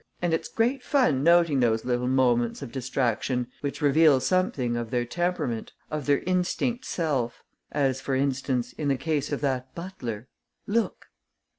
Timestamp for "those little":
1.59-2.07